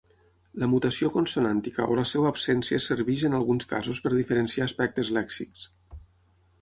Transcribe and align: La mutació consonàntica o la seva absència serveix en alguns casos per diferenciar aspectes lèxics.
La 0.61 0.69
mutació 0.69 1.09
consonàntica 1.17 1.85
o 1.91 1.97
la 1.99 2.05
seva 2.11 2.31
absència 2.35 2.81
serveix 2.85 3.27
en 3.29 3.37
alguns 3.41 3.69
casos 3.75 4.01
per 4.07 4.13
diferenciar 4.17 4.67
aspectes 4.71 5.13
lèxics. 5.19 5.69